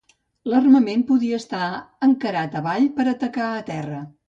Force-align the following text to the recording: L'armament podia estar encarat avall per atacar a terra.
L'armament 0.53 1.03
podia 1.09 1.41
estar 1.41 1.67
encarat 2.09 2.59
avall 2.63 2.91
per 2.99 3.09
atacar 3.15 3.55
a 3.55 3.63
terra. 3.73 4.05